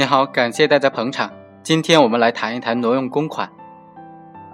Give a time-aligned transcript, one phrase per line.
[0.00, 1.30] 你好，感谢大家捧场。
[1.62, 3.52] 今天我们来谈一谈挪用公款。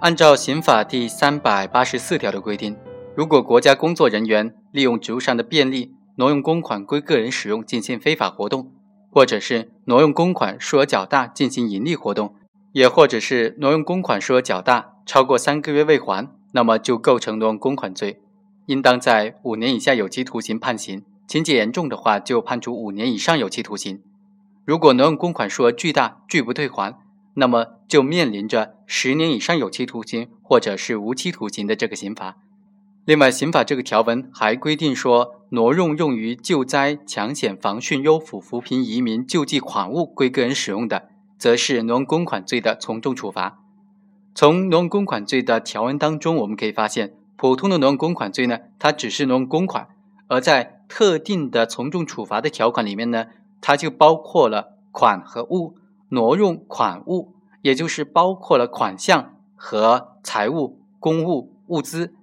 [0.01, 2.75] 按照刑法第三百八十四条的规定，
[3.15, 8.73] 如果国家工作人员利用职务上的便利，挪用公款归个人使用进行非法活动，
[9.09, 12.35] 或者是挪用公款数额较大进行盈利活动，
[12.73, 18.19] 也或者是挪用公款数额较大超过三个月未还，那么就构成挪用公款罪，
[18.65, 21.05] 应当在五年以下有期徒刑判刑。
[21.25, 24.01] 情节严重的话，就判处五年以上有期徒刑。
[24.67, 26.99] 如果挪用公款数额巨大，拒不退还，
[27.35, 32.35] 那么就面临着十年以上有期徒刑或者是无期徒刑的这个刑罚。
[33.05, 43.59] 另外，刑法这个条文还规定说，挪用用于救灾、抢险、防汛、优抚、扶贫、移民、救济款物归个人使用的，则是挪用公款罪的从重处罚。
[44.35, 49.87] 从挪用公款罪的条文当中，我们可以发现，普通的挪用公款罪呢，它只是挪用公款，
[50.27, 53.27] 而在特定的从重处罚的条款里面呢，
[53.61, 55.75] 它就包括了款和物，
[56.09, 62.13] 挪用款物，也就是包括了款项和财物、公物、物资。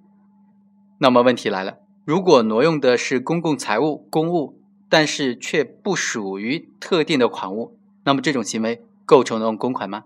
[0.97, 10.03] 那么问题来了，如果挪用的是公共财物、公物，但是却不属于特定的款物，那么这种行为构成挪用公款吗？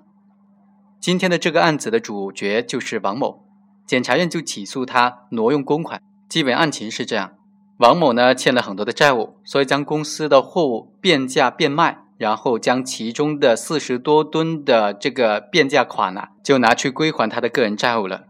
[1.00, 3.45] 今天的这个案子的主角就是王某，
[3.85, 6.02] 检察院就起诉他挪用公款。
[6.27, 7.38] 基本案情是这样。
[7.80, 18.25] 王某呢欠了很多的债务，所以将公司的货物变价变卖，然后将其中的四十多吨的这个变价款呢，就拿去归还他的个人债务了。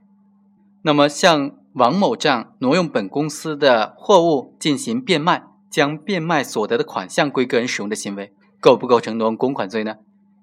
[0.83, 9.95] 那么像王某这样挪用本公司的货物进行变卖，将变卖所得的款项归个人使用的行为，构不构成挪用公款罪呢？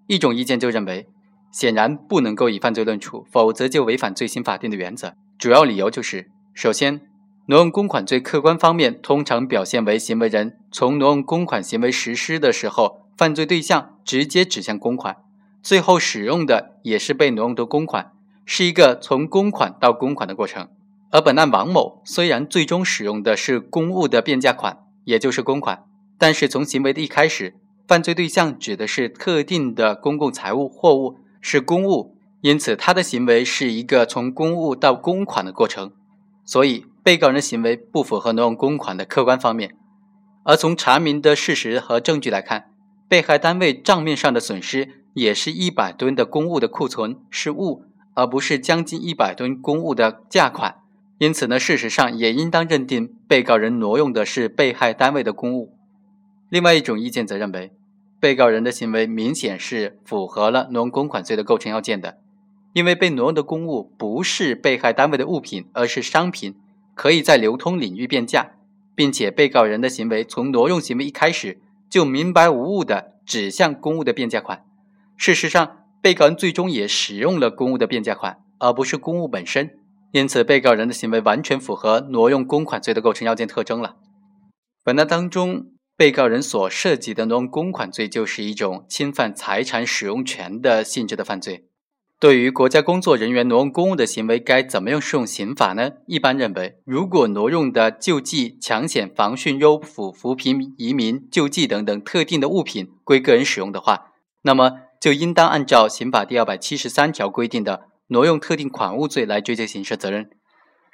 [0.08, 1.06] 一种意见就认为，
[1.52, 5.14] 显然不能够以犯罪论处，否则就违反罪刑法定的原则。
[5.38, 7.02] 主要理由就是，首先。
[7.48, 15.18] 挪用公款罪客观方面通常表现为行为人从挪用公款行为实施的时候，犯罪对象直接指向公款，
[15.62, 18.10] 最后使用的也是被挪用的公款，
[18.44, 20.68] 是一个从公款到公款的过程。
[21.12, 25.84] 而本案王某虽然最终使用的是公务的变价款，也就是公款，
[26.18, 27.54] 但是从行为的一开始，
[27.86, 35.92] 犯罪对象指的是特定的公共财物货物是公务，因此他的行为是一个从公务到公款的过程，
[36.44, 36.86] 所以。
[37.06, 39.76] 被告人的行为不符合挪用公款的客观方面，
[40.42, 42.72] 而从查明的事实和证据来看，
[43.08, 47.84] 被害单位账面上的损失也是一百吨的公物的库存是物，
[48.14, 50.78] 而不是将近一百吨公物的价款。
[51.18, 55.76] 因此呢，事实上也应当认定被告人挪用的是被害单位的公物。
[56.48, 57.70] 另外一种意见则认为，
[58.18, 62.18] 被告人的行为明显是符合了挪用公款罪的构成要件的，
[62.72, 66.56] 因为被挪用的公物不是被害单位的物品，而是商品。
[66.96, 68.52] 可以在流通领域变价，
[68.94, 74.64] 并且被告人的行为从挪用行为一开始就明白无误的指向公物的变价款。
[75.18, 79.78] 事实上，被告人最终也使用了公物的变价款，而不是公物本身。
[80.12, 83.96] 因此，被告人的行为完全符合挪用公款罪的构成要件特征了。
[84.82, 91.66] 本案当中，被告人所涉及的挪用公款罪就是一种侵犯财产使用权的性质的犯罪。
[92.18, 95.90] 对于国家工作人员挪用公物的行为，该怎么样适用刑法呢？
[96.06, 110.30] 一般认为，如果挪用的救济、抢险、防汛、优抚、扶贫、移民、救济等等特定的物品归个人使用的话，那么就应当按照刑法第二百七十三条规定的挪用特定款物罪来追究刑事责任。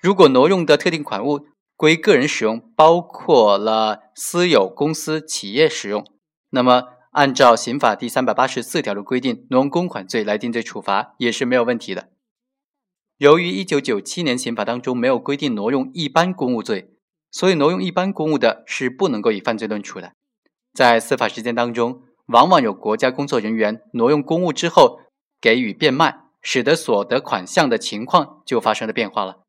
[0.01, 1.47] 如果挪用的特定款物
[1.77, 6.05] 归个人使用，包括了私有、公司、企业使用，
[6.51, 6.83] 那么。
[7.13, 12.09] 按照刑法第三百八十四条的规定，挪用公款罪来定罪处罚也是没有问题的。
[13.19, 16.95] 由于一九九七年刑法当中没有规定挪用一般公务罪，
[17.31, 20.15] 所以挪用一般公务的是不能够以犯罪论处的。
[20.73, 25.01] 在司法实践当中，往往有国家工作人员挪用公务之后
[25.39, 29.43] 给予变卖，使得所得款项的情况就发生了变化了。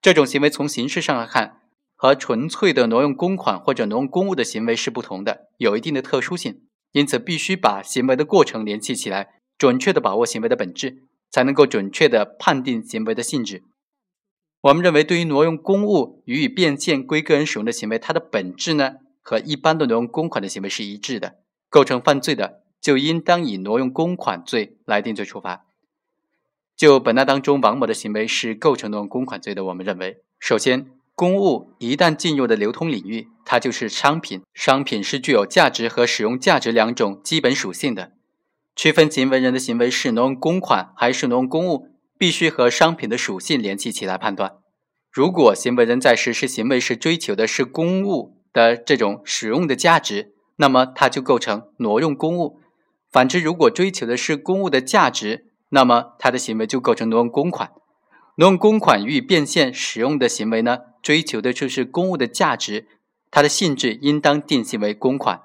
[0.00, 1.62] 这种行为从形式上来看，
[1.96, 6.62] 和纯粹的挪用公款或者挪用公务的行为是不同的，有一定的特殊性。
[6.92, 13.62] 因此，必须把行为的过程联系起来，准确的把握行为的本质，才能够准确的判定行为的性质。
[14.60, 25.64] 我们认为，对于挪用公物予以变现归个人使用的行为，它的本质呢，和一般的挪用公款的行为是一致的，构成犯罪的，就应当以挪用公款罪来定罪处罚。
[26.76, 31.01] 就本案当中王某的行为是构成挪用公款罪的，我们认为，首先。
[31.14, 34.42] 公物一旦进入的流通领域，它就是商品。
[34.54, 38.12] 商品是具有价值和使用价值两种基本属性的。
[38.74, 44.54] 区分行为人的行为是挪用公款还是挪用公物，必须和商品的属性联系起来判断。
[45.10, 52.58] 如果行为人在实施行为时追求的是公物的这种使用的价值，那么它就构成挪用公物；
[53.10, 57.72] 反之，如果追求的是公物的价值，那么他的行为就构成挪用公款。
[58.36, 62.86] 挪用公款予以变现使用的行为呢，追求的就是公物的价值，
[63.30, 65.42] 它的性质应当定性为公款。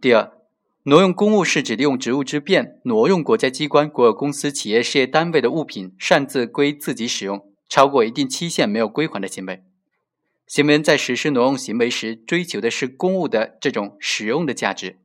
[0.00, 0.32] 第二，
[0.84, 9.62] 挪用公物是指利用职务之便，挪用国家机关、国有公司、企业事业单位的物品，擅自归自己使用，超过一定期限没有归还的行为。
[10.46, 14.98] 行为人在实施挪用行为时，追求的是公物的这种使用的价值。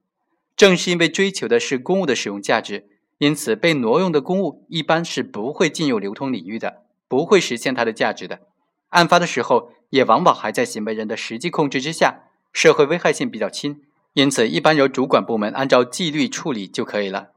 [0.56, 2.88] 正是因为追求的是公物的使用价值，
[3.19, 8.47] 因此被挪用的公物一般是不会进入流通领域的，不会实现它的价值的。
[8.89, 12.24] 案发的时候，也往往还在行为人的实际控制之下，
[12.54, 13.81] 社会危害性比较轻，
[14.13, 17.30] 因此一般由主管部门按照纪律处理就可以了。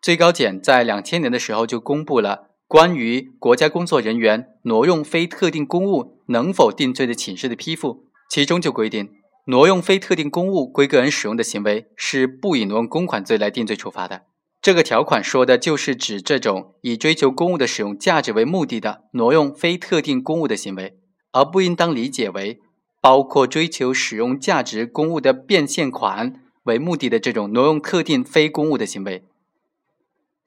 [0.00, 9.10] 最高检在两千年的时候就公布了关于国家工作人员挪用非特定公物能否定罪的请示的批复，其中就规定。
[9.46, 14.22] 挪用非特定公物归个人使用的行为是不以挪用公款罪来定罪处罚的。
[14.64, 20.96] 这个条款说的就是指这种以追求公物的使用价值为目的的挪用非特定公物的行为，
[21.32, 22.62] 而不应当理解为
[23.02, 29.26] 包括追求使用价值公物的变现款为目的的这种挪用特定非公物的行为。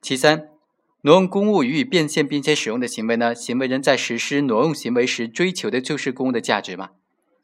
[0.01, 0.49] 其三，
[1.01, 6.89] 挪用公物予以变现并且使用的行为呢，行为人在实施挪用行为时追求的就是公物的价值嘛。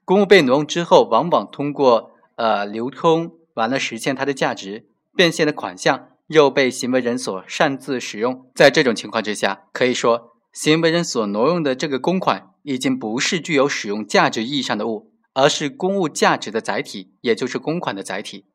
[0.04, 8.48] 公物被挪用之后，往往通过呃流通完了实现它的价值，变现的款项又被行为人所擅自使用。
[8.56, 18.46] 在这种情况之下，可以说行为人所挪用的这个公款已经不是具有使用价值意义上的物，而是公物价值的载体，也就是公款的载体。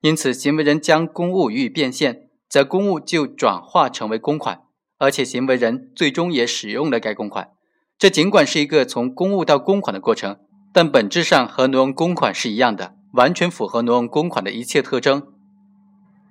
[0.00, 4.62] 因此，行为人将公物予以变现，则公物就转化成为公款，
[4.98, 7.50] 而且行为人最终也使用了该公款。
[7.98, 10.38] 这尽管是一个从公物到公款的过程。
[10.76, 15.33] 但本质上和挪用公款是一样的，完全符合挪用公款的一切特征。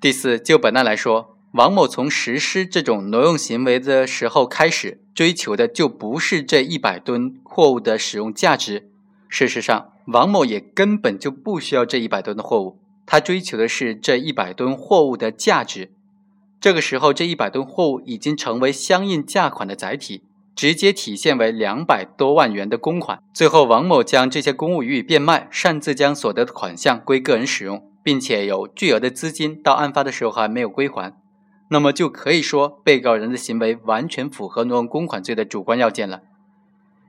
[0.03, 8.89] 第四，就本案来说，王某从实施这种挪用行为的时候开始，追求的就不是这一百吨货物的使用价值。
[9.29, 15.93] 事实上，王某也根本就不需要这一百吨的货物，他追求的是这一百吨货物的价值。
[16.59, 20.23] 这个时候，这一百吨货物已经成为相应价款的载体。
[20.53, 23.23] 直接体现为两百多万元的公款。
[23.33, 31.15] 最后，王某将这些公物予以变卖，擅自将所得的款项归个人使用，并且有巨额的资金到案发的时候还没有归还，
[31.69, 36.21] 那么就可以说被告人的行为完全符合挪用公款罪的主观要件了。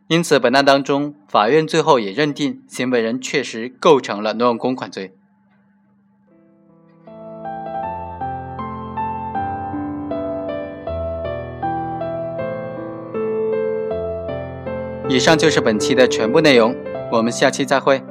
[0.06, 5.14] 因此，本案当中，法院最后也认定行为人确实构成了挪用公款罪。
[15.08, 16.74] 以上就是本期的全部内容，
[17.12, 18.02] 我们下期再会。